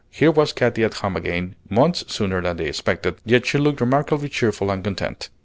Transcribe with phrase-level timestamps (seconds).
[0.09, 4.29] Here was Katy at home again, months sooner than they expected; yet she looked remarkably
[4.29, 5.29] cheerful and content!